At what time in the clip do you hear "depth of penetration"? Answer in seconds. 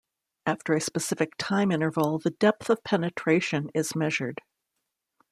2.31-3.69